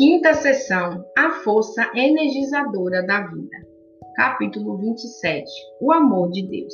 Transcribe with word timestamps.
Quinta 0.00 0.32
sessão: 0.32 1.04
A 1.14 1.28
força 1.44 1.90
energizadora 1.94 3.04
da 3.04 3.20
vida. 3.20 3.56
Capítulo 4.16 4.78
27: 4.78 5.44
O 5.78 5.92
amor 5.92 6.30
de 6.30 6.40
Deus. 6.48 6.72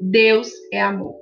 Deus 0.00 0.50
é 0.72 0.80
amor. 0.80 1.14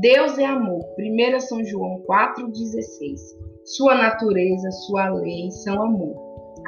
Deus 0.00 0.38
é 0.38 0.44
amor. 0.44 0.84
1 0.96 1.40
São 1.40 1.64
João 1.64 2.00
4,16. 2.08 3.18
Sua 3.64 3.96
natureza, 3.96 4.70
sua 4.86 5.10
lei 5.10 5.50
são 5.50 5.82
amor. 5.82 6.14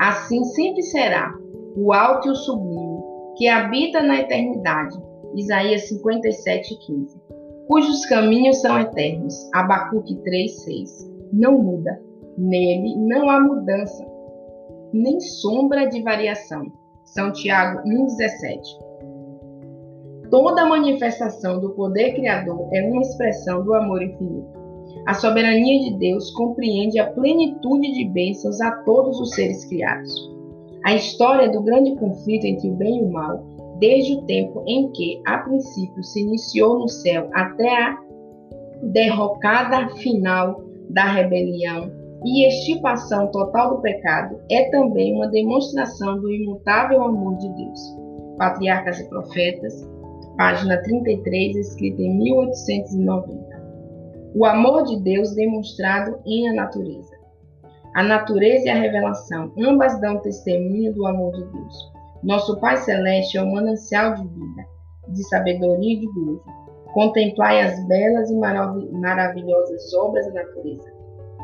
Assim 0.00 0.42
sempre 0.42 0.82
será 0.82 1.32
o 1.76 1.92
alto 1.92 2.26
e 2.26 2.30
o 2.32 2.34
sublime, 2.34 2.98
que 3.36 3.46
habita 3.46 4.02
na 4.02 4.22
eternidade. 4.22 4.98
Isaías 5.36 5.88
57,15. 5.88 7.16
Cujos 7.68 8.04
caminhos 8.06 8.60
são 8.60 8.76
eternos. 8.76 9.36
Abacuque 9.54 10.16
3,6. 10.16 11.14
Não 11.32 11.62
muda 11.62 11.96
Nele 12.36 12.96
não 12.96 13.30
há 13.30 13.40
mudança, 13.40 14.04
nem 14.92 15.20
sombra 15.20 15.88
de 15.88 16.02
variação. 16.02 16.64
São 17.04 17.32
Tiago 17.32 17.80
1,17. 17.88 18.58
Toda 20.30 20.66
manifestação 20.66 21.60
do 21.60 21.70
poder 21.70 22.14
criador 22.14 22.68
é 22.72 22.82
uma 22.82 23.02
expressão 23.02 23.62
do 23.62 23.72
amor 23.74 24.02
infinito. 24.02 24.48
A 25.06 25.14
soberania 25.14 25.78
de 25.80 25.98
Deus 25.98 26.30
compreende 26.32 26.98
a 26.98 27.12
plenitude 27.12 27.92
de 27.92 28.08
bênçãos 28.08 28.60
a 28.60 28.70
todos 28.82 29.20
os 29.20 29.30
seres 29.34 29.64
criados. 29.66 30.12
A 30.84 30.94
história 30.94 31.50
do 31.50 31.62
grande 31.62 31.94
conflito 31.96 32.46
entre 32.46 32.68
o 32.68 32.74
bem 32.74 32.98
e 32.98 33.02
o 33.04 33.12
mal, 33.12 33.44
desde 33.78 34.14
o 34.14 34.22
tempo 34.22 34.64
em 34.66 34.90
que, 34.92 35.20
a 35.26 35.38
princípio, 35.38 36.02
se 36.02 36.20
iniciou 36.20 36.80
no 36.80 36.88
céu 36.88 37.28
até 37.32 37.70
a 37.70 37.98
derrocada 38.82 39.88
final 39.96 40.62
da 40.90 41.04
rebelião 41.04 42.03
e 42.24 42.48
extirpação 42.48 43.30
total 43.30 43.76
do 43.76 43.82
pecado 43.82 44.40
é 44.50 44.70
também 44.70 45.14
uma 45.14 45.28
demonstração 45.28 46.18
do 46.18 46.32
imutável 46.32 47.02
amor 47.02 47.36
de 47.36 47.48
Deus. 47.50 47.80
Patriarcas 48.38 48.98
e 48.98 49.08
Profetas, 49.10 49.86
página 50.38 50.82
33, 50.82 51.56
escrita 51.56 52.00
em 52.00 52.16
1890. 52.16 53.62
O 54.34 54.44
amor 54.46 54.84
de 54.84 55.00
Deus 55.02 55.34
demonstrado 55.34 56.18
em 56.24 56.48
a 56.48 56.54
natureza. 56.54 57.14
A 57.94 58.02
natureza 58.02 58.66
e 58.66 58.70
a 58.70 58.74
revelação, 58.74 59.52
ambas 59.58 60.00
dão 60.00 60.18
testemunho 60.18 60.94
do 60.94 61.06
amor 61.06 61.32
de 61.32 61.44
Deus. 61.44 61.92
Nosso 62.24 62.58
Pai 62.58 62.78
Celeste 62.78 63.36
é 63.36 63.42
um 63.42 63.52
manancial 63.52 64.14
de 64.14 64.26
vida, 64.26 64.64
de 65.08 65.22
sabedoria 65.28 65.92
e 65.92 66.00
de 66.00 66.06
gozo. 66.06 66.42
Contemplai 66.94 67.60
as 67.60 67.86
belas 67.86 68.30
e 68.30 68.34
maravilhosas 68.34 69.92
obras 69.94 70.26
da 70.26 70.42
natureza 70.42 70.93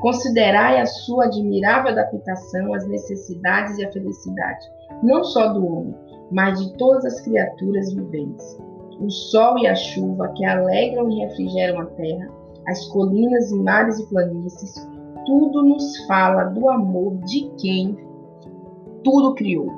Considerai 0.00 0.80
a 0.80 0.86
sua 0.86 1.26
admirável 1.26 1.92
adaptação 1.92 2.72
às 2.74 2.86
necessidades 2.86 3.76
e 3.78 3.84
à 3.84 3.92
felicidade, 3.92 4.66
não 5.02 5.22
só 5.22 5.52
do 5.52 5.66
homem, 5.66 5.94
mas 6.30 6.58
de 6.58 6.76
todas 6.78 7.04
as 7.04 7.20
criaturas 7.20 7.92
viventes. 7.92 8.58
O 8.98 9.10
sol 9.10 9.58
e 9.58 9.66
a 9.66 9.74
chuva 9.74 10.32
que 10.36 10.44
alegram 10.44 11.10
e 11.10 11.20
refrigeram 11.20 11.80
a 11.80 11.86
terra, 11.86 12.30
as 12.66 12.86
colinas 12.86 13.50
e 13.50 13.56
mares 13.56 13.98
e 13.98 14.06
planícies, 14.08 14.74
tudo 15.26 15.62
nos 15.62 16.04
fala 16.06 16.44
do 16.44 16.68
amor 16.68 17.16
de 17.24 17.50
quem 17.60 17.96
tudo 19.04 19.34
criou. 19.34 19.68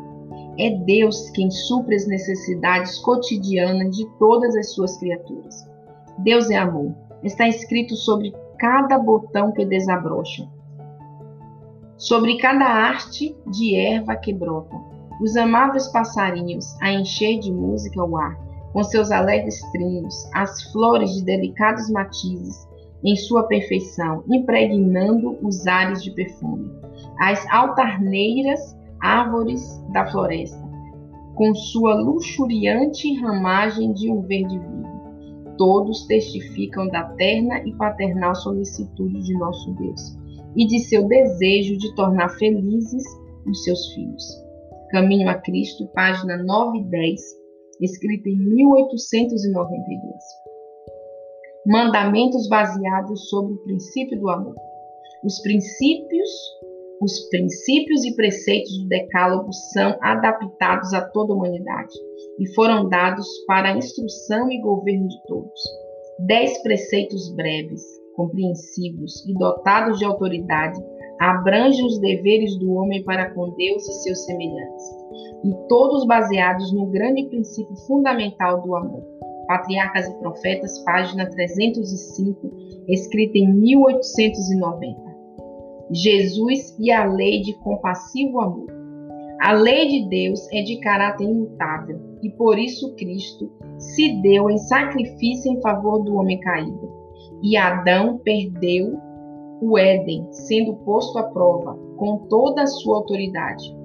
É 0.59 0.71
Deus 0.71 1.31
quem 1.31 1.51
supre 1.51 1.97
as 1.97 2.07
necessidades 2.07 2.99
cotidianas 2.99 3.97
de 3.97 4.07
todas 4.19 4.55
as 4.55 4.73
suas 4.73 4.97
criaturas. 4.99 5.67
Deus 6.19 6.51
é 6.51 6.57
amor. 6.57 6.95
Está 7.23 7.49
escrito 7.49 7.97
sobre 7.97 8.33
cada 8.63 8.97
botão 8.97 9.51
que 9.51 9.65
desabrocha, 9.65 10.49
sobre 11.97 12.39
cada 12.39 12.65
haste 12.65 13.37
de 13.51 13.75
erva 13.75 14.15
que 14.15 14.33
brota, 14.33 14.77
os 15.21 15.37
amáveis 15.37 15.89
passarinhos 15.89 16.81
a 16.81 16.93
encher 16.93 17.41
de 17.41 17.53
música 17.53 18.05
o 18.05 18.17
ar, 18.17 18.39
com 18.73 18.85
seus 18.85 19.11
alegres 19.11 19.61
trinos, 19.73 20.15
as 20.33 20.63
flores 20.71 21.11
de 21.11 21.25
delicados 21.25 21.91
matizes, 21.91 22.69
em 23.03 23.17
sua 23.17 23.49
perfeição, 23.49 24.23
impregnando 24.31 25.37
os 25.43 25.67
ares 25.67 26.01
de 26.01 26.13
perfume, 26.13 26.71
as 27.19 27.45
altarneiras 27.51 28.79
árvores 29.01 29.85
da 29.93 30.07
floresta, 30.07 30.63
com 31.35 31.53
sua 31.53 31.95
luxuriante 31.95 33.13
ramagem 33.21 33.93
de 33.93 34.09
um 34.09 34.23
verde 34.23 34.57
vivo 34.57 34.92
todos 35.57 36.07
testificam 36.07 36.89
da 36.89 37.05
terna 37.15 37.61
e 37.67 37.73
paternal 37.75 38.35
solicitude 38.35 39.23
de 39.23 39.35
nosso 39.35 39.73
Deus 39.75 40.17
e 40.57 40.67
de 40.67 40.79
seu 40.81 41.07
desejo 41.07 41.77
de 41.79 41.95
tornar 41.95 42.29
felizes 42.31 43.05
os 43.47 43.65
seus 43.65 43.93
filhos. 43.95 44.25
Caminho 44.91 45.29
a 45.29 45.35
Cristo, 45.35 45.87
página 45.95 46.37
9 46.43 46.79
e 46.79 46.85
10, 46.85 47.21
escrita 47.81 48.29
em 48.29 48.37
1892. 48.37 50.15
Mandamentos 51.67 52.49
baseados 52.49 53.29
sobre 53.29 53.55
o 53.55 53.63
princípio 53.65 54.21
do 54.21 54.29
amor. 54.29 54.55
Os 55.25 55.41
princípios, 55.41 56.31
os 57.03 57.29
princípios 57.31 58.05
e 58.05 58.15
preceitos 58.15 58.79
do 58.79 58.89
Decálogo 58.89 59.53
são 59.73 59.99
adaptados 60.01 60.95
a 60.95 61.01
toda 61.11 61.33
a 61.33 61.37
humanidade 61.37 61.93
e 62.39 62.55
foram 62.55 62.89
dados 62.89 63.27
para 63.49 63.73
a 63.73 63.77
instrução 63.77 64.49
e 64.49 64.61
governo 64.61 65.09
de 65.09 65.17
todos. 65.27 65.61
Dez 66.21 66.63
preceitos 66.63 67.35
breves, 67.35 67.83
compreensivos 68.15 69.27
e 69.27 69.35
dotados 69.35 69.99
de 69.99 70.05
autoridade 70.05 70.79
abrangem 71.19 71.85
os 71.85 71.99
deveres 71.99 72.57
do 72.61 72.73
homem 72.75 73.03
para 73.03 73.35
com 73.35 73.51
Deus 73.57 73.89
e 73.89 73.93
seus 74.05 74.25
semelhantes, 74.25 74.85
e 75.45 75.69
todos 75.69 76.07
baseados 76.07 76.73
no 76.73 76.87
grande 76.87 77.25
princípio 77.25 77.75
fundamental 77.89 78.63
do 78.63 78.77
amor. 78.77 79.03
Patriarcas 79.49 80.07
e 80.07 80.19
Profetas, 80.21 80.79
página 80.85 81.29
305, 81.29 82.49
escrita 82.89 83.39
em 83.39 83.53
1890. 83.53 85.12
Jesus 85.93 86.75
e 86.79 86.91
a 86.91 87.05
lei 87.05 87.43
de 87.43 87.53
compassivo 87.59 88.41
amor. 88.41 88.67
A 89.41 89.53
lei 89.53 89.89
de 89.89 90.09
Deus 90.09 90.41
é 90.53 90.63
de 90.63 90.79
caráter 90.81 91.25
imutável 91.25 91.99
e 92.23 92.31
por 92.31 92.59
isso 92.59 92.95
Cristo 92.95 93.51
se 93.77 94.23
deu 94.23 94.49
em 94.49 94.57
sacrifício 94.57 95.53
em 95.53 95.61
favor 95.61 96.03
do 96.05 96.15
homem 96.15 96.39
caído. 96.41 96.91
E 97.43 97.57
Adão 97.57 98.19
perdeu 98.19 98.99
o 99.61 99.77
Éden, 99.77 100.27
sendo 100.31 100.77
posto 100.77 101.19
à 101.19 101.25
prova 101.25 101.77
com 101.97 102.19
toda 102.29 102.63
a 102.63 102.67
sua 102.67 102.97
autoridade. 102.97 103.77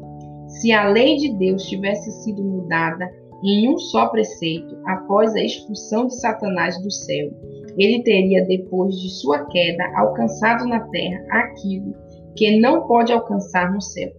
Se 0.48 0.72
a 0.72 0.90
lei 0.90 1.18
de 1.18 1.34
Deus 1.34 1.64
tivesse 1.66 2.12
sido 2.24 2.44
mudada 2.44 3.10
em 3.44 3.70
um 3.70 3.78
só 3.78 4.08
preceito 4.08 4.78
após 4.86 5.36
a 5.36 5.44
expulsão 5.44 6.08
de 6.08 6.20
Satanás 6.20 6.82
do 6.82 6.92
céu, 6.92 7.30
ele 7.78 8.04
teria, 8.04 8.46
depois 8.46 9.00
de 9.00 9.10
sua 9.10 9.46
queda, 9.46 9.84
alcançado 9.96 10.66
na 10.66 10.80
terra 10.88 11.26
aquilo 11.30 11.94
que 12.36 12.60
não 12.60 12.88
pode 12.88 13.14
alcançar 13.14 13.72
no 13.72 13.82
céu 13.82 14.12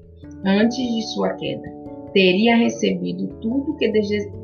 antes 0.45 0.77
de 0.77 1.03
sua 1.09 1.35
queda, 1.35 1.69
teria 2.13 2.57
recebido 2.57 3.29
tudo 3.41 3.77
que 3.77 3.91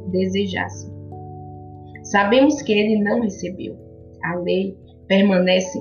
desejasse. 0.08 0.92
Sabemos 2.02 2.60
que 2.62 2.72
ele 2.72 3.02
não 3.02 3.20
recebeu. 3.20 3.76
A 4.22 4.36
lei 4.36 4.76
permanece 5.06 5.78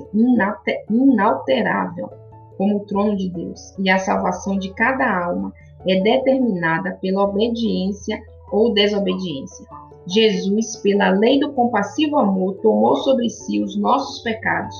inalterável 0.88 2.08
como 2.56 2.76
o 2.76 2.86
trono 2.86 3.16
de 3.16 3.30
Deus, 3.30 3.74
e 3.78 3.90
a 3.90 3.98
salvação 3.98 4.58
de 4.58 4.72
cada 4.74 5.24
alma 5.26 5.52
é 5.86 6.00
determinada 6.00 6.96
pela 7.00 7.24
obediência 7.24 8.20
ou 8.54 8.72
desobediência. 8.72 9.66
Jesus, 10.06 10.76
pela 10.76 11.10
lei 11.10 11.40
do 11.40 11.52
compassivo 11.52 12.18
amor, 12.18 12.54
tomou 12.62 12.96
sobre 12.96 13.28
si 13.28 13.62
os 13.62 13.76
nossos 13.78 14.22
pecados, 14.22 14.74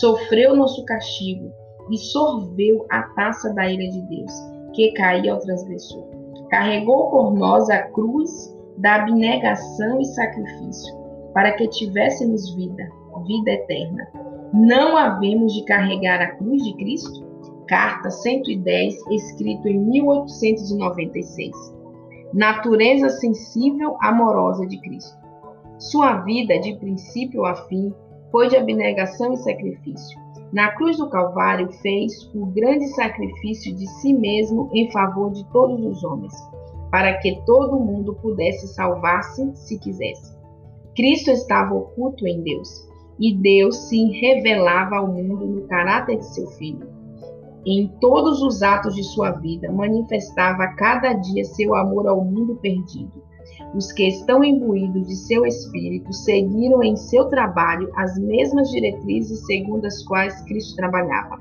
sofreu 0.00 0.56
nosso 0.56 0.84
castigo 0.84 1.50
e 1.90 1.96
sorveu 1.96 2.84
a 2.90 3.02
taça 3.14 3.52
da 3.54 3.70
ira 3.70 3.88
de 3.90 4.02
Deus 4.02 4.32
que 4.74 4.92
caía 4.92 5.32
ao 5.32 5.38
transgressor. 5.38 6.04
Carregou 6.50 7.10
por 7.10 7.34
nós 7.34 7.70
a 7.70 7.82
cruz 7.82 8.54
da 8.78 8.96
abnegação 8.96 10.00
e 10.00 10.04
sacrifício, 10.04 10.94
para 11.32 11.52
que 11.52 11.68
tivéssemos 11.68 12.54
vida, 12.54 12.88
vida 13.26 13.52
eterna. 13.52 14.08
Não 14.52 14.96
havemos 14.96 15.54
de 15.54 15.64
carregar 15.64 16.20
a 16.20 16.34
cruz 16.36 16.62
de 16.62 16.74
Cristo? 16.74 17.24
Carta 17.68 18.10
110, 18.10 18.94
escrito 19.10 19.68
em 19.68 19.78
1896. 19.78 21.83
Natureza 22.34 23.08
sensível, 23.08 23.96
amorosa 24.02 24.66
de 24.66 24.78
Cristo. 24.78 25.16
Sua 25.78 26.16
vida, 26.18 26.58
de 26.58 26.76
princípio 26.76 27.46
a 27.46 27.54
fim, 27.54 27.94
foi 28.30 28.48
de 28.48 28.56
abnegação 28.56 29.32
e 29.32 29.38
sacrifício 29.38 30.24
na 30.54 30.70
cruz 30.70 30.98
do 30.98 31.10
Calvário 31.10 31.68
fez 31.82 32.30
o 32.32 32.46
grande 32.46 32.86
sacrifício 32.90 33.74
de 33.74 33.88
si 33.88 34.14
mesmo 34.14 34.70
em 34.72 34.88
favor 34.92 35.32
de 35.32 35.44
todos 35.46 35.84
os 35.84 36.04
homens, 36.04 36.32
para 36.92 37.18
que 37.18 37.42
todo 37.44 37.80
mundo 37.80 38.14
pudesse 38.14 38.68
salvar-se 38.68 39.50
se 39.56 39.76
quisesse. 39.80 40.32
Cristo 40.94 41.32
estava 41.32 41.74
oculto 41.74 42.24
em 42.24 42.40
Deus, 42.40 42.88
e 43.18 43.34
Deus 43.34 43.88
se 43.88 44.04
revelava 44.20 44.98
ao 44.98 45.08
mundo 45.08 45.44
no 45.44 45.66
caráter 45.66 46.18
de 46.18 46.26
seu 46.32 46.46
Filho. 46.52 46.86
Em 47.66 47.88
todos 48.00 48.42
os 48.42 48.62
atos 48.62 48.94
de 48.94 49.02
sua 49.02 49.30
vida, 49.30 49.72
manifestava 49.72 50.64
a 50.64 50.74
cada 50.74 51.12
dia 51.14 51.44
seu 51.44 51.74
amor 51.74 52.06
ao 52.06 52.22
mundo 52.22 52.56
perdido. 52.56 53.22
Os 53.74 53.90
que 53.92 54.06
estão 54.06 54.44
imbuídos 54.44 55.06
de 55.06 55.16
seu 55.16 55.46
espírito 55.46 56.12
seguiram 56.12 56.82
em 56.82 56.96
seu 56.96 57.26
trabalho 57.26 57.90
as 57.96 58.18
mesmas 58.18 58.68
diretrizes 58.70 59.44
segundo 59.46 59.84
as 59.86 60.02
quais 60.04 60.40
Cristo 60.42 60.76
trabalhava. 60.76 61.38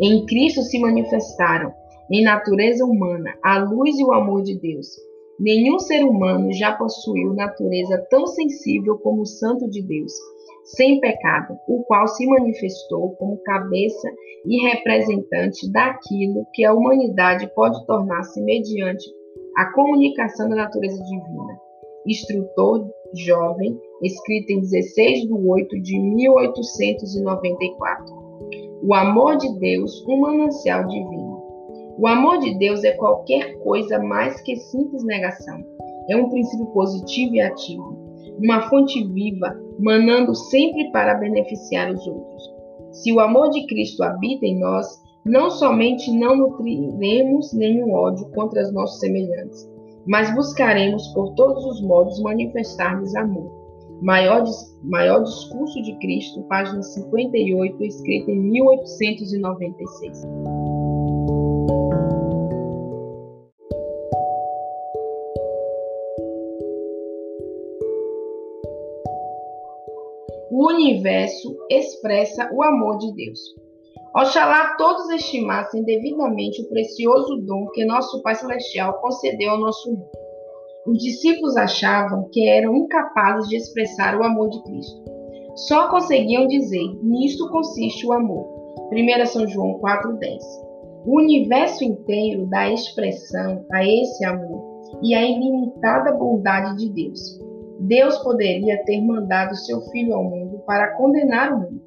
Em 0.00 0.26
Cristo 0.26 0.62
se 0.62 0.78
manifestaram, 0.78 1.72
em 2.10 2.22
natureza 2.22 2.84
humana, 2.84 3.34
a 3.42 3.58
luz 3.58 3.98
e 3.98 4.04
o 4.04 4.12
amor 4.12 4.42
de 4.42 4.58
Deus. 4.58 4.86
Nenhum 5.38 5.78
ser 5.78 6.02
humano 6.02 6.52
já 6.52 6.72
possuiu 6.72 7.34
natureza 7.34 8.04
tão 8.10 8.26
sensível 8.26 8.98
como 8.98 9.22
o 9.22 9.26
Santo 9.26 9.68
de 9.68 9.82
Deus 9.82 10.12
sem 10.66 10.98
pecado, 10.98 11.56
o 11.68 11.84
qual 11.84 12.08
se 12.08 12.26
manifestou 12.26 13.10
como 13.16 13.38
cabeça 13.38 14.12
e 14.44 14.68
representante 14.68 15.70
daquilo 15.70 16.44
que 16.52 16.64
a 16.64 16.74
humanidade 16.74 17.48
pode 17.54 17.86
tornar-se 17.86 18.42
mediante 18.42 19.08
a 19.56 19.72
comunicação 19.72 20.48
da 20.48 20.56
natureza 20.56 21.00
divina. 21.04 21.60
Instrutor 22.06 22.90
jovem, 23.14 23.78
escrito 24.02 24.50
em 24.50 24.60
16 24.60 25.20
de 25.22 25.32
8 25.32 25.80
de 25.82 26.00
1894. 26.00 28.26
O 28.82 28.92
amor 28.92 29.36
de 29.36 29.56
Deus, 29.58 30.04
um 30.08 30.20
manancial 30.20 30.84
divino. 30.86 31.25
O 31.98 32.06
amor 32.06 32.38
de 32.38 32.56
Deus 32.58 32.84
é 32.84 32.92
qualquer 32.92 33.58
coisa 33.58 33.98
mais 33.98 34.40
que 34.42 34.56
simples 34.56 35.04
negação. 35.04 35.58
É 36.08 36.16
um 36.16 36.28
princípio 36.28 36.66
positivo 36.66 37.34
e 37.34 37.40
ativo 37.40 38.06
uma 38.38 38.68
fonte 38.68 39.02
viva, 39.08 39.58
manando 39.78 40.34
sempre 40.34 40.90
para 40.90 41.14
beneficiar 41.14 41.90
os 41.92 42.06
outros. 42.06 42.54
Se 42.92 43.12
o 43.12 43.20
amor 43.20 43.50
de 43.50 43.66
Cristo 43.66 44.02
habita 44.02 44.46
em 44.46 44.58
nós, 44.58 44.86
não 45.24 45.50
somente 45.50 46.10
não 46.12 46.36
nutriremos 46.36 47.52
nenhum 47.52 47.92
ódio 47.92 48.28
contra 48.32 48.62
os 48.62 48.72
nossos 48.72 49.00
semelhantes, 49.00 49.68
mas 50.06 50.32
buscaremos 50.34 51.08
por 51.08 51.34
todos 51.34 51.64
os 51.64 51.82
modos 51.82 52.20
manifestar-lhes 52.20 53.14
amor. 53.16 53.50
Maior, 54.02 54.44
maior 54.84 55.22
Discurso 55.22 55.82
de 55.82 55.98
Cristo, 55.98 56.42
página 56.42 56.82
58, 56.82 57.82
escrita 57.82 58.30
em 58.30 58.38
1896. 58.38 60.26
O 70.58 70.68
universo 70.70 71.54
expressa 71.70 72.48
o 72.50 72.62
amor 72.62 72.96
de 72.96 73.12
Deus. 73.12 73.38
Oxalá 74.16 74.74
todos 74.78 75.10
estimassem 75.10 75.84
devidamente 75.84 76.62
o 76.62 76.68
precioso 76.70 77.36
dom 77.42 77.66
que 77.74 77.84
nosso 77.84 78.22
Pai 78.22 78.34
Celestial 78.34 78.94
concedeu 79.02 79.50
ao 79.50 79.60
nosso 79.60 79.90
mundo. 79.90 80.08
Os 80.86 80.96
discípulos 80.96 81.58
achavam 81.58 82.30
que 82.32 82.48
eram 82.48 82.74
incapazes 82.74 83.50
de 83.50 83.56
expressar 83.56 84.18
o 84.18 84.24
amor 84.24 84.48
de 84.48 84.62
Cristo. 84.62 85.04
Só 85.68 85.90
conseguiam 85.90 86.46
dizer: 86.46 86.88
nisto 87.02 87.50
consiste 87.50 88.06
o 88.06 88.14
amor. 88.14 88.46
1 88.90 89.26
São 89.26 89.46
João 89.46 89.78
4,10. 89.78 90.38
O 91.04 91.18
universo 91.18 91.84
inteiro 91.84 92.46
dá 92.46 92.72
expressão 92.72 93.62
a 93.70 93.84
esse 93.84 94.24
amor 94.24 94.80
e 95.02 95.14
à 95.14 95.22
ilimitada 95.22 96.12
bondade 96.12 96.78
de 96.78 96.88
Deus. 96.94 97.45
Deus 97.80 98.18
poderia 98.18 98.82
ter 98.84 99.00
mandado 99.02 99.54
seu 99.54 99.80
Filho 99.90 100.14
ao 100.14 100.24
mundo 100.24 100.58
para 100.66 100.94
condenar 100.96 101.52
o 101.52 101.60
mundo. 101.60 101.82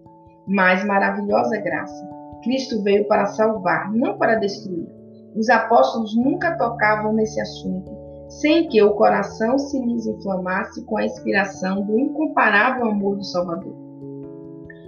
Mas 0.48 0.84
maravilhosa 0.86 1.58
graça, 1.58 2.10
Cristo 2.44 2.82
veio 2.84 3.08
para 3.08 3.26
salvar, 3.28 3.92
não 3.92 4.18
para 4.18 4.36
destruir. 4.36 4.88
Os 5.36 5.50
apóstolos 5.50 6.16
nunca 6.16 6.58
tocavam 6.58 7.14
nesse 7.14 7.40
assunto, 7.40 7.92
sem 8.28 8.68
que 8.68 8.82
o 8.82 8.94
coração 8.94 9.58
se 9.58 9.80
lhes 9.80 10.06
inflamasse 10.08 10.84
com 10.86 10.98
a 10.98 11.06
inspiração 11.06 11.86
do 11.86 12.00
incomparável 12.00 12.88
amor 12.88 13.18
do 13.18 13.24
Salvador. 13.24 13.76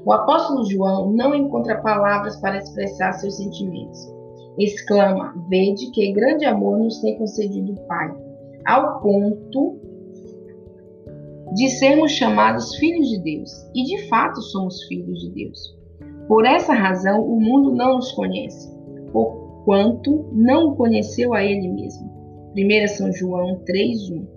O 0.03 0.11
apóstolo 0.11 0.65
João 0.65 1.11
não 1.11 1.35
encontra 1.35 1.81
palavras 1.81 2.35
para 2.37 2.57
expressar 2.57 3.13
seus 3.13 3.37
sentimentos. 3.37 4.11
Exclama: 4.57 5.33
Vede 5.47 5.91
que 5.91 6.11
grande 6.11 6.45
amor 6.45 6.79
nos 6.79 6.99
tem 7.01 7.17
concedido 7.17 7.73
o 7.73 7.87
Pai, 7.87 8.11
ao 8.65 8.99
ponto 8.99 9.79
de 11.53 11.69
sermos 11.69 12.13
chamados 12.13 12.75
filhos 12.75 13.09
de 13.09 13.19
Deus. 13.19 13.51
E 13.75 13.83
de 13.83 14.07
fato 14.07 14.41
somos 14.41 14.83
filhos 14.83 15.19
de 15.19 15.29
Deus. 15.31 15.77
Por 16.27 16.45
essa 16.45 16.73
razão, 16.73 17.21
o 17.21 17.39
mundo 17.39 17.75
não 17.75 17.95
nos 17.95 18.11
conhece, 18.13 18.71
porquanto 19.11 20.29
não 20.31 20.69
o 20.69 20.75
conheceu 20.75 21.33
a 21.33 21.43
Ele 21.43 21.67
mesmo. 21.67 22.09
1 22.55 22.87
São 22.87 23.11
João 23.11 23.61
3,1 23.65 24.27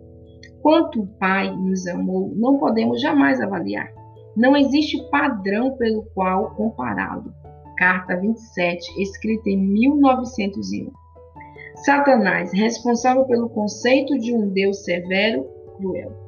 Quanto 0.60 1.02
o 1.02 1.06
Pai 1.18 1.54
nos 1.54 1.86
amou, 1.86 2.32
não 2.34 2.58
podemos 2.58 3.00
jamais 3.00 3.40
avaliar. 3.40 3.88
Não 4.36 4.56
existe 4.56 4.98
padrão 5.10 5.76
pelo 5.76 6.02
qual 6.14 6.54
compará-lo. 6.56 7.32
Carta 7.76 8.16
27, 8.16 9.02
escrita 9.02 9.50
em 9.50 9.58
1901. 9.58 10.90
Satanás, 11.84 12.52
responsável 12.52 13.24
pelo 13.26 13.48
conceito 13.50 14.18
de 14.18 14.34
um 14.34 14.48
Deus 14.48 14.84
severo, 14.84 15.46
cruel 15.76 16.23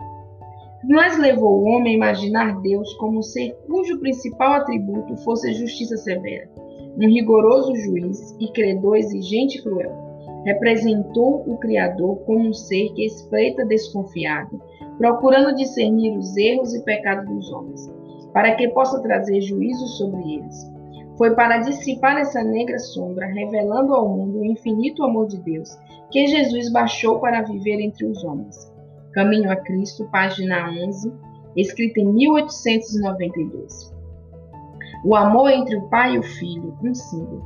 mas 0.88 1.18
levou 1.18 1.60
o 1.60 1.64
homem 1.64 1.94
a 1.94 1.96
imaginar 1.96 2.60
Deus 2.60 2.92
como 2.94 3.18
um 3.18 3.22
ser 3.22 3.56
cujo 3.66 3.98
principal 3.98 4.52
atributo 4.52 5.16
fosse 5.18 5.50
a 5.50 5.52
justiça 5.52 5.96
severa, 5.96 6.48
um 6.96 7.08
rigoroso 7.08 7.74
juiz 7.74 8.36
e 8.38 8.48
credor 8.52 8.96
exigente 8.96 9.58
e 9.58 9.62
cruel. 9.62 10.06
Representou 10.44 11.42
o 11.44 11.58
Criador 11.58 12.18
como 12.18 12.48
um 12.48 12.52
ser 12.52 12.92
que 12.94 13.04
espreita 13.04 13.64
desconfiado, 13.64 14.60
procurando 14.96 15.56
discernir 15.56 16.16
os 16.16 16.36
erros 16.36 16.72
e 16.72 16.84
pecados 16.84 17.28
dos 17.28 17.52
homens, 17.52 17.92
para 18.32 18.54
que 18.54 18.68
possa 18.68 19.02
trazer 19.02 19.40
juízo 19.40 19.86
sobre 19.88 20.34
eles. 20.34 20.72
Foi 21.18 21.34
para 21.34 21.58
dissipar 21.58 22.16
essa 22.18 22.44
negra 22.44 22.78
sombra, 22.78 23.26
revelando 23.26 23.92
ao 23.92 24.08
mundo 24.08 24.38
o 24.38 24.44
infinito 24.44 25.02
amor 25.02 25.26
de 25.26 25.38
Deus, 25.38 25.76
que 26.12 26.28
Jesus 26.28 26.70
baixou 26.70 27.18
para 27.18 27.42
viver 27.42 27.80
entre 27.80 28.06
os 28.06 28.22
homens 28.22 28.75
Caminho 29.16 29.50
a 29.50 29.56
Cristo, 29.56 30.04
página 30.12 30.70
11, 30.70 31.10
escrita 31.56 32.00
em 32.00 32.12
1892. 32.12 33.90
O 35.06 35.16
amor 35.16 35.48
entre 35.48 35.74
o 35.74 35.88
pai 35.88 36.16
e 36.16 36.18
o 36.18 36.22
filho, 36.22 36.76
um 36.84 36.94
símbolo. 36.94 37.42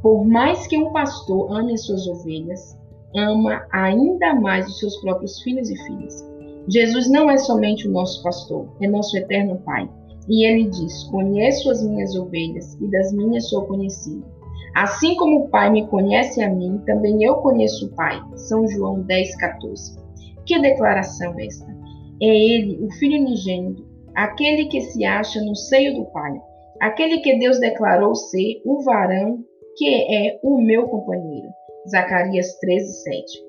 Por 0.00 0.24
mais 0.24 0.66
que 0.66 0.78
um 0.78 0.90
pastor 0.92 1.52
ame 1.52 1.74
as 1.74 1.84
suas 1.84 2.06
ovelhas, 2.06 2.74
ama 3.14 3.66
ainda 3.70 4.34
mais 4.34 4.66
os 4.66 4.78
seus 4.78 4.96
próprios 5.02 5.42
filhos 5.42 5.68
e 5.68 5.76
filhas. 5.76 6.26
Jesus 6.70 7.06
não 7.10 7.30
é 7.30 7.36
somente 7.36 7.86
o 7.86 7.92
nosso 7.92 8.22
pastor, 8.22 8.66
é 8.80 8.88
nosso 8.88 9.14
eterno 9.14 9.60
Pai. 9.62 9.86
E 10.26 10.46
ele 10.46 10.70
diz: 10.70 11.04
Conheço 11.10 11.70
as 11.70 11.82
minhas 11.82 12.16
ovelhas 12.16 12.78
e 12.80 12.90
das 12.90 13.12
minhas 13.12 13.50
sou 13.50 13.66
conhecido. 13.66 14.24
Assim 14.74 15.16
como 15.16 15.40
o 15.40 15.48
Pai 15.50 15.68
me 15.68 15.86
conhece 15.86 16.42
a 16.42 16.48
mim, 16.48 16.80
também 16.86 17.22
eu 17.22 17.34
conheço 17.34 17.88
o 17.88 17.90
Pai. 17.90 18.18
São 18.36 18.66
João 18.66 19.02
10, 19.02 19.36
14. 19.36 20.05
Que 20.46 20.60
declaração 20.60 21.38
esta? 21.40 21.66
É 22.22 22.26
ele, 22.26 22.78
o 22.82 22.90
Filho 22.92 23.20
unigênito, 23.20 23.84
aquele 24.14 24.66
que 24.66 24.80
se 24.80 25.04
acha 25.04 25.40
no 25.40 25.54
seio 25.54 25.94
do 25.96 26.04
Pai, 26.06 26.40
aquele 26.80 27.18
que 27.18 27.38
Deus 27.38 27.58
declarou 27.58 28.14
ser 28.14 28.62
o 28.64 28.82
varão 28.82 29.44
que 29.76 29.88
é 29.88 30.38
o 30.42 30.60
meu 30.60 30.88
companheiro. 30.88 31.48
Zacarias 31.90 32.58
13, 32.58 33.02
7. 33.02 33.46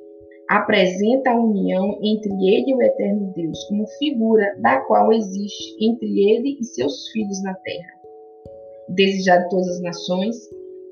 Apresenta 0.49 1.31
a 1.31 1.39
união 1.39 1.97
entre 2.01 2.31
ele 2.31 2.71
e 2.71 2.75
o 2.75 2.81
eterno 2.81 3.33
Deus 3.35 3.63
como 3.65 3.87
figura 3.99 4.55
da 4.61 4.81
qual 4.81 5.11
existe 5.13 5.75
entre 5.81 6.07
ele 6.07 6.57
e 6.59 6.63
seus 6.63 7.09
filhos 7.09 7.41
na 7.43 7.53
terra. 7.53 7.93
Desejado 8.89 9.43
de 9.43 9.49
todas 9.49 9.67
as 9.69 9.81
nações, 9.81 10.35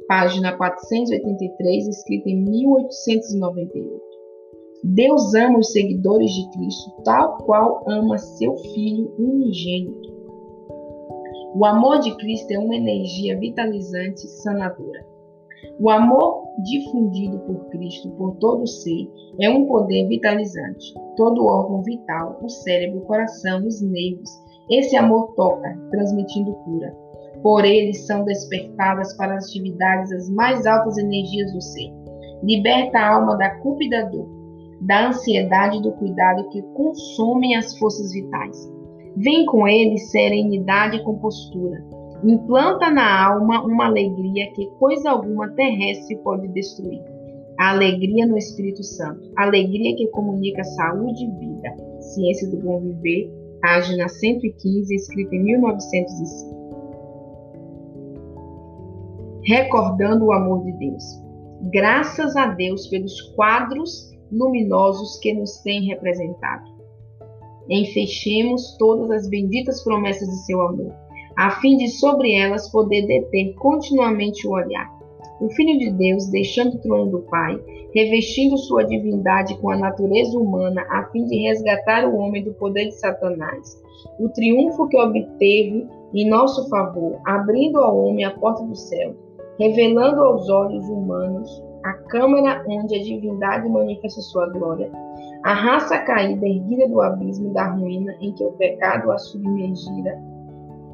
página 0.08 0.56
483, 0.58 1.88
escrita 1.88 2.30
em 2.30 2.44
1898. 2.44 4.15
Deus 4.94 5.34
ama 5.34 5.58
os 5.58 5.72
seguidores 5.72 6.30
de 6.30 6.48
Cristo 6.52 6.92
tal 7.04 7.40
qual 7.40 7.84
ama 7.88 8.20
seu 8.20 8.56
Filho 8.56 9.12
unigênito. 9.18 10.14
O 11.56 11.66
amor 11.66 12.00
de 12.02 12.16
Cristo 12.18 12.52
é 12.52 12.60
uma 12.60 12.76
energia 12.76 13.36
vitalizante 13.40 14.28
sanadora. 14.28 15.04
O 15.80 15.90
amor 15.90 16.44
difundido 16.64 17.40
por 17.40 17.66
Cristo 17.70 18.12
por 18.12 18.36
todo 18.36 18.62
o 18.62 18.68
ser 18.68 19.10
é 19.42 19.50
um 19.50 19.66
poder 19.66 20.08
vitalizante. 20.08 20.94
Todo 21.18 21.48
órgão 21.48 21.82
vital, 21.82 22.40
o 22.44 22.48
cérebro, 22.48 23.00
o 23.00 23.06
coração, 23.06 23.66
os 23.66 23.82
nervos, 23.82 24.30
esse 24.70 24.96
amor 24.96 25.34
toca, 25.36 25.76
transmitindo 25.90 26.54
cura. 26.54 26.96
Por 27.42 27.66
ele 27.66 27.94
são 27.96 28.24
despertadas 28.24 29.18
para 29.18 29.34
as 29.36 29.46
atividades 29.46 30.12
as 30.12 30.30
mais 30.30 30.68
altas 30.68 30.96
energias 31.00 31.52
do 31.52 31.62
ser. 31.62 31.92
Liberta 32.44 33.00
a 33.00 33.16
alma 33.16 33.36
da 33.36 33.50
culpa 33.62 33.84
e 33.84 33.90
da 33.90 34.04
dor 34.04 34.45
da 34.82 35.08
ansiedade 35.08 35.82
do 35.82 35.92
cuidado 35.94 36.50
que 36.50 36.62
consomem 36.74 37.56
as 37.56 37.78
forças 37.78 38.12
vitais. 38.12 38.72
Vem 39.18 39.46
com 39.46 39.68
ele 39.68 39.98
serenidade 39.98 40.98
e 40.98 41.04
compostura, 41.04 41.84
Implanta 42.24 42.90
na 42.90 43.28
alma 43.28 43.64
uma 43.64 43.86
alegria 43.86 44.52
que 44.54 44.66
coisa 44.80 45.12
alguma 45.12 45.50
terrestre 45.50 46.16
pode 46.24 46.48
destruir. 46.50 47.04
A 47.60 47.70
alegria 47.70 48.26
no 48.26 48.36
Espírito 48.38 48.84
Santo. 48.84 49.32
Alegria 49.38 49.96
que 49.96 50.08
comunica 50.08 50.64
saúde 50.64 51.24
e 51.24 51.32
vida. 51.40 51.76
Ciência 52.00 52.50
do 52.50 52.58
Bom 52.58 52.80
Viver, 52.80 53.32
página 53.62 54.08
115, 54.08 54.96
escrita 54.96 55.36
em 55.36 55.44
1905. 55.44 56.56
Recordando 59.44 60.26
o 60.26 60.34
amor 60.34 60.64
de 60.64 60.72
Deus. 60.80 61.04
Graças 61.72 62.36
a 62.36 62.48
Deus 62.48 62.88
pelos 62.88 63.22
quadros 63.36 64.12
luminosos 64.32 65.18
que 65.20 65.34
nos 65.34 65.58
tem 65.60 65.86
representado. 65.86 66.76
Enfechemos 67.70 68.76
todas 68.78 69.10
as 69.12 69.30
benditas 69.30 69.84
promessas 69.84 70.28
de 70.28 70.46
seu 70.46 70.62
amor, 70.62 70.94
a 71.36 71.52
fim 71.60 71.78
de 71.78 71.90
sobre 71.90 72.34
elas 72.34 72.70
poder 72.70 73.08
deter 73.08 73.54
continuamente 73.56 74.48
o 74.48 74.52
olhar. 74.52 74.94
O 75.42 75.50
Filho 75.50 75.78
de 75.78 75.92
Deus, 75.92 76.28
deixando 76.28 76.76
o 76.76 76.80
trono 76.80 77.12
do 77.12 77.20
Pai, 77.24 77.60
revestindo 77.94 78.58
sua 78.58 78.84
divindade 78.84 79.58
com 79.58 79.70
a 79.70 79.78
natureza 79.78 80.38
humana, 80.38 80.86
a 80.90 81.04
fim 81.12 81.26
de 81.26 81.38
resgatar 81.48 82.08
o 82.08 82.18
homem 82.18 82.44
do 82.44 82.54
poder 82.54 82.86
de 82.86 82.96
Satanás. 82.96 83.82
O 84.20 84.30
triunfo 84.30 84.88
que 84.88 84.98
obteve 84.98 85.88
em 86.14 86.30
nosso 86.30 86.70
favor, 86.70 87.20
abrindo 87.26 87.80
ao 87.80 87.98
homem 87.98 88.24
a 88.24 88.32
porta 88.32 88.64
do 88.64 88.76
céu, 88.76 89.16
revelando 89.60 90.22
aos 90.22 90.50
olhos 90.50 90.88
humanos 90.88 91.64
a 91.86 91.94
câmara 91.94 92.66
onde 92.68 92.96
a 92.96 93.04
divindade 93.04 93.70
manifesta 93.70 94.20
sua 94.20 94.50
glória, 94.50 94.92
a 95.44 95.54
raça 95.54 96.00
caída 96.00 96.48
erguida 96.48 96.88
do 96.90 97.00
abismo 97.00 97.54
da 97.54 97.68
ruína 97.68 98.12
em 98.20 98.34
que 98.34 98.44
o 98.44 98.52
pecado 98.54 99.12
a 99.12 99.18
submergira, 99.20 100.20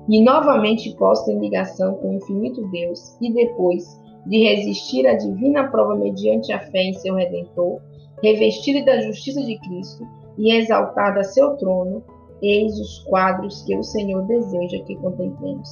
e 0.10 0.22
novamente 0.22 0.94
posta 0.98 1.32
em 1.32 1.40
ligação 1.40 1.96
com 1.96 2.10
o 2.10 2.14
infinito 2.16 2.68
Deus, 2.72 3.16
e 3.22 3.34
depois 3.34 3.98
de 4.26 4.44
resistir 4.44 5.08
à 5.08 5.16
divina 5.16 5.70
prova 5.70 5.96
mediante 5.96 6.52
a 6.52 6.60
fé 6.60 6.84
em 6.84 6.94
seu 6.96 7.16
Redentor, 7.16 7.80
revestida 8.22 8.84
da 8.84 9.00
justiça 9.00 9.42
de 9.42 9.58
Cristo 9.60 10.06
e 10.38 10.54
exaltada 10.54 11.22
a 11.22 11.24
seu 11.24 11.56
trono, 11.56 12.04
eis 12.42 12.78
os 12.78 13.00
quadros 13.06 13.64
que 13.64 13.78
o 13.78 13.84
Senhor 13.84 14.24
deseja 14.24 14.84
que 14.84 14.98
contemplemos. 14.98 15.70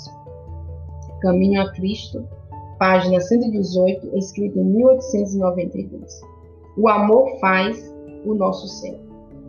Caminho 1.19 1.61
a 1.61 1.71
Cristo, 1.73 2.25
página 2.79 3.19
118, 3.19 4.17
escrito 4.17 4.57
em 4.57 4.63
1892. 4.63 6.21
O 6.77 6.87
amor 6.87 7.37
faz 7.39 7.93
o 8.25 8.33
nosso 8.33 8.67
céu. 8.67 8.97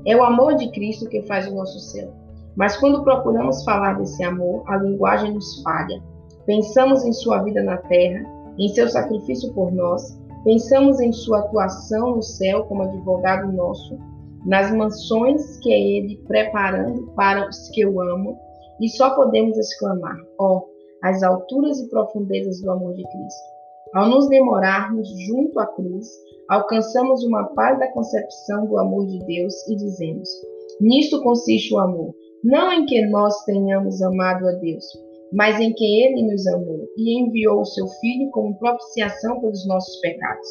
É 0.04 0.16
o 0.16 0.22
amor 0.22 0.56
de 0.56 0.70
Cristo 0.72 1.08
que 1.08 1.22
faz 1.22 1.46
o 1.46 1.54
nosso 1.54 1.78
céu. 1.78 2.12
Mas 2.56 2.76
quando 2.76 3.04
procuramos 3.04 3.62
falar 3.64 3.94
desse 3.94 4.22
amor, 4.24 4.64
a 4.66 4.76
linguagem 4.76 5.32
nos 5.32 5.62
falha. 5.62 6.02
Pensamos 6.44 7.04
em 7.04 7.12
sua 7.12 7.42
vida 7.42 7.62
na 7.62 7.76
terra, 7.76 8.26
em 8.58 8.68
seu 8.68 8.88
sacrifício 8.88 9.52
por 9.54 9.72
nós, 9.72 10.18
pensamos 10.44 11.00
em 11.00 11.12
sua 11.12 11.38
atuação 11.38 12.16
no 12.16 12.22
céu 12.22 12.64
como 12.64 12.82
advogado 12.82 13.52
nosso, 13.52 13.98
nas 14.44 14.72
mansões 14.72 15.58
que 15.58 15.72
é 15.72 15.78
ele 15.78 16.16
preparando 16.26 17.06
para 17.14 17.48
os 17.48 17.68
que 17.68 17.82
eu 17.82 18.00
amo, 18.00 18.36
e 18.80 18.88
só 18.88 19.14
podemos 19.14 19.56
exclamar: 19.56 20.16
ó, 20.38 20.56
oh, 20.56 20.69
as 21.02 21.22
alturas 21.22 21.80
e 21.80 21.88
profundezas 21.88 22.60
do 22.60 22.70
amor 22.70 22.94
de 22.94 23.02
Cristo. 23.02 23.50
Ao 23.94 24.08
nos 24.08 24.28
demorarmos 24.28 25.08
junto 25.26 25.58
à 25.58 25.66
cruz, 25.66 26.06
alcançamos 26.48 27.24
uma 27.24 27.44
pálida 27.54 27.90
concepção 27.92 28.66
do 28.66 28.78
amor 28.78 29.06
de 29.06 29.18
Deus 29.20 29.66
e 29.68 29.76
dizemos: 29.76 30.28
Nisto 30.80 31.22
consiste 31.22 31.74
o 31.74 31.78
amor, 31.78 32.14
não 32.44 32.72
em 32.72 32.86
que 32.86 33.04
nós 33.06 33.44
tenhamos 33.44 34.00
amado 34.00 34.46
a 34.46 34.52
Deus, 34.52 34.84
mas 35.32 35.58
em 35.60 35.72
que 35.72 36.02
ele 36.02 36.22
nos 36.22 36.46
amou 36.46 36.86
e 36.96 37.20
enviou 37.20 37.60
o 37.60 37.66
seu 37.66 37.86
Filho 38.00 38.30
como 38.30 38.58
propiciação 38.58 39.40
pelos 39.40 39.66
nossos 39.66 39.96
pecados. 40.00 40.48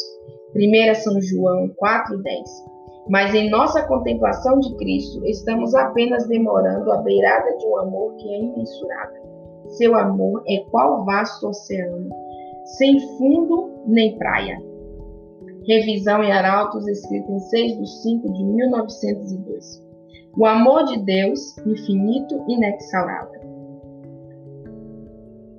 1 0.55 0.95
São 0.95 1.21
João 1.21 1.69
4,10 1.81 2.23
Mas 3.09 3.33
em 3.33 3.49
nossa 3.49 3.83
contemplação 3.87 4.59
de 4.59 4.75
Cristo, 4.77 5.25
estamos 5.25 5.73
apenas 5.75 6.27
demorando 6.27 6.91
à 6.91 6.97
beirada 6.97 7.55
de 7.57 7.65
um 7.65 7.77
amor 7.77 8.15
que 8.15 8.33
é 8.33 8.39
imensurável. 8.39 9.28
Seu 9.69 9.95
amor 9.95 10.43
é 10.47 10.63
qual 10.71 11.05
vasto 11.05 11.47
oceano, 11.47 12.09
sem 12.77 12.99
fundo 13.17 13.71
nem 13.85 14.17
praia. 14.17 14.57
Revisão 15.67 16.23
em 16.23 16.31
Arautos, 16.31 16.87
escrita 16.87 17.31
em 17.31 17.39
6 17.39 17.77
de 17.77 17.87
5 18.01 18.33
de 18.33 18.43
1902. 18.43 19.85
O 20.37 20.45
amor 20.45 20.85
de 20.85 20.97
Deus, 21.03 21.57
infinito 21.59 22.43
e 22.47 22.53
inexaurável. 22.53 23.41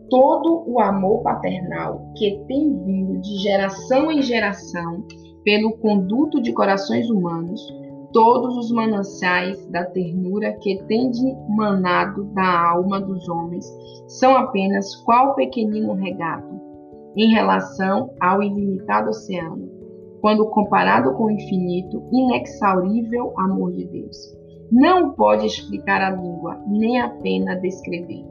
Todo 0.08 0.64
o 0.66 0.80
amor 0.80 1.22
paternal 1.22 2.10
que 2.16 2.42
tem 2.48 2.76
vindo 2.84 3.20
de 3.20 3.36
geração 3.38 4.10
em 4.10 4.20
geração 4.22 5.04
pelo 5.44 5.76
conduto 5.78 6.42
de 6.42 6.52
corações 6.52 7.08
humanos, 7.08 7.60
todos 8.12 8.56
os 8.56 8.70
mananciais 8.72 9.66
da 9.68 9.84
ternura 9.84 10.52
que 10.60 10.82
tem 10.84 11.10
de 11.10 11.34
manado 11.48 12.24
da 12.34 12.70
alma 12.70 13.00
dos 13.00 13.28
homens 13.28 13.64
são 14.08 14.36
apenas 14.36 14.96
qual 15.04 15.34
pequenino 15.34 15.94
regato 15.94 16.60
em 17.16 17.32
relação 17.32 18.10
ao 18.20 18.42
ilimitado 18.42 19.10
oceano, 19.10 19.68
quando 20.20 20.48
comparado 20.50 21.12
com 21.14 21.24
o 21.24 21.30
infinito, 21.30 22.02
inexaurível 22.12 23.32
amor 23.38 23.72
de 23.72 23.86
Deus. 23.86 24.16
Não 24.70 25.12
pode 25.12 25.46
explicar 25.46 26.00
a 26.00 26.10
língua, 26.10 26.60
nem 26.68 27.00
a 27.00 27.08
pena 27.08 27.56
descrever. 27.56 28.24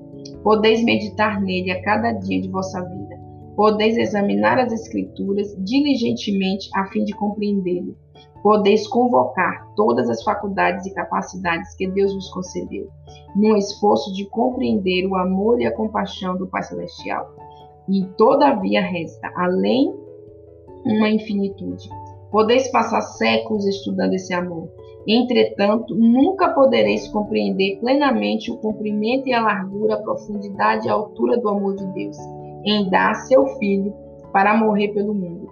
Podeis 0.43 0.83
meditar 0.83 1.41
nele 1.41 1.71
a 1.71 1.81
cada 1.83 2.13
dia 2.13 2.39
de 2.39 2.49
vossa 2.49 2.81
vida. 2.81 3.19
Podeis 3.55 3.97
examinar 3.97 4.57
as 4.57 4.71
Escrituras 4.71 5.53
diligentemente 5.59 6.69
a 6.75 6.85
fim 6.85 7.03
de 7.03 7.13
compreendê-lo 7.13 7.97
podeis 8.41 8.87
convocar 8.87 9.67
todas 9.75 10.09
as 10.09 10.23
faculdades 10.23 10.85
e 10.85 10.93
capacidades 10.93 11.75
que 11.75 11.87
Deus 11.87 12.13
vos 12.13 12.29
concedeu, 12.29 12.87
num 13.35 13.55
esforço 13.55 14.13
de 14.13 14.25
compreender 14.25 15.05
o 15.05 15.15
amor 15.15 15.61
e 15.61 15.65
a 15.65 15.75
compaixão 15.75 16.37
do 16.37 16.47
Pai 16.47 16.63
Celestial. 16.63 17.33
E 17.87 18.05
todavia 18.17 18.81
resta, 18.81 19.31
além, 19.35 19.93
uma 20.85 21.09
infinitude. 21.09 21.89
Podeis 22.31 22.71
passar 22.71 23.01
séculos 23.01 23.65
estudando 23.65 24.13
esse 24.13 24.33
amor. 24.33 24.69
Entretanto, 25.07 25.95
nunca 25.95 26.49
podereis 26.49 27.07
compreender 27.07 27.79
plenamente 27.79 28.51
o 28.51 28.57
comprimento 28.57 29.27
e 29.27 29.33
a 29.33 29.41
largura, 29.41 29.95
a 29.95 30.01
profundidade 30.01 30.85
e 30.85 30.89
a 30.89 30.93
altura 30.93 31.37
do 31.37 31.49
amor 31.49 31.75
de 31.75 31.85
Deus, 31.93 32.17
em 32.63 32.87
dar 32.89 33.15
seu 33.15 33.47
Filho 33.57 33.93
para 34.31 34.55
morrer 34.55 34.89
pelo 34.89 35.13
mundo 35.13 35.48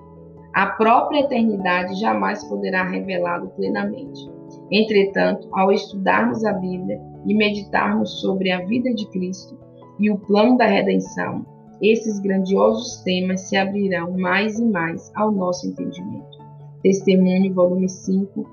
a 0.58 0.66
própria 0.66 1.20
eternidade 1.20 1.94
jamais 2.00 2.44
poderá 2.46 2.82
revelá-lo 2.84 3.50
plenamente. 3.50 4.28
Entretanto, 4.72 5.48
ao 5.52 5.72
estudarmos 5.72 6.44
a 6.44 6.52
Bíblia 6.52 7.00
e 7.28 7.36
meditarmos 7.36 8.20
sobre 8.22 8.50
a 8.50 8.66
vida 8.66 8.92
de 8.92 9.08
Cristo 9.12 9.56
e 10.00 10.10
o 10.10 10.18
plano 10.18 10.58
da 10.58 10.66
redenção, 10.66 11.46
esses 11.80 12.20
grandiosos 12.22 13.04
temas 13.04 13.42
se 13.42 13.56
abrirão 13.56 14.18
mais 14.18 14.58
e 14.58 14.66
mais 14.66 15.12
ao 15.14 15.32
nosso 15.32 15.68
entendimento. 15.68 16.40
Testemunho, 16.82 17.54
volume 17.54 17.88
5, 17.88 18.44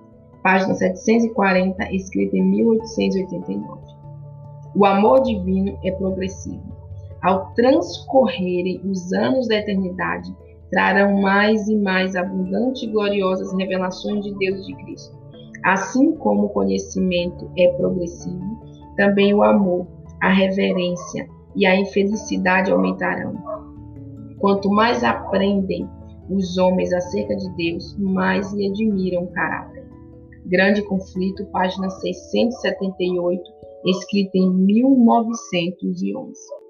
página 0.42 0.75
740, 0.75 1.90
escrita 1.90 2.37
em 2.37 2.42
1889. 2.42 3.80
O 4.76 4.84
amor 4.84 5.23
divino 5.23 5.78
é 5.82 5.90
progressivo. 5.92 6.70
Ao 7.23 7.54
transcorrerem 7.54 8.82
os 8.84 9.11
anos 9.14 9.49
da 9.49 9.54
eternidade, 9.54 10.37
trarão 10.75 11.21
mais 11.21 11.69
e 11.69 11.76
mais 11.76 12.16
abundantes 12.16 12.83
e 12.83 12.88
gloriosas 12.88 13.57
revelações 13.57 14.25
de 14.25 14.35
Deus 14.35 14.66
de 14.66 14.75
Cristo. 14.75 15.16
Assim 15.62 16.16
como 16.16 16.47
o 16.47 16.49
conhecimento 16.49 17.49
é 17.57 17.69
progressivo, 17.76 18.59
também 18.97 19.33
o 19.33 19.45
amor, 19.45 19.87
a 20.21 20.33
reverência 20.33 21.28
e 21.54 21.64
a 21.64 21.78
infelicidade 21.78 22.73
aumentarão. 22.73 23.35
Quanto 24.40 24.69
mais 24.69 25.04
aprendem 25.04 25.88
os 26.28 26.59
homens 26.59 26.93
acerca 26.93 27.37
de 27.37 27.49
Deus, 27.50 27.97
mais 27.97 28.52
lhe 28.52 28.69
admiram 28.69 29.23
o 29.23 29.33
caráter. 29.33 29.85
Grande 30.47 30.83
Conflito, 30.83 31.47
página 31.52 31.88
678, 31.88 33.43
escrita 33.87 34.37
em 34.37 34.52
1911. 34.52 36.63